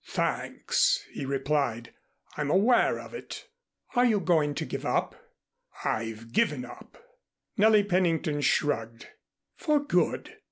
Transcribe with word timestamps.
"Thanks," 0.03 1.05
he 1.11 1.27
replied, 1.27 1.93
"I'm 2.35 2.49
aware 2.49 2.99
of 2.99 3.13
it." 3.13 3.45
"Are 3.95 4.03
you 4.03 4.19
going 4.19 4.55
to 4.55 4.65
give 4.65 4.83
up?" 4.83 5.15
"I've 5.85 6.31
given 6.31 6.65
up." 6.65 6.97
Nellie 7.55 7.83
Pennington 7.83 8.41
shrugged. 8.41 9.09
"For 9.57 9.79
good? 9.79 10.39